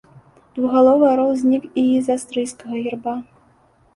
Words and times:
Двухгаловы 0.53 1.05
арол 1.13 1.29
знік 1.41 1.67
і 1.81 1.83
з 2.07 2.15
аўстрыйскага 2.15 2.75
герба. 2.87 3.13